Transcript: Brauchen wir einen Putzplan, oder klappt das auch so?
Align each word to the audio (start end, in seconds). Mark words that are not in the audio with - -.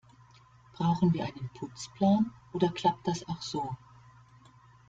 Brauchen 0.73 1.13
wir 1.13 1.25
einen 1.25 1.51
Putzplan, 1.53 2.33
oder 2.53 2.69
klappt 2.69 3.07
das 3.07 3.23
auch 3.27 3.39
so? 3.43 3.77